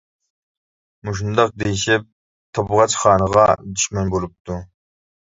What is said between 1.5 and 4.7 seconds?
دېيىشىپ تابغاچ خانىغا دۈشمەن بولۇپتۇ.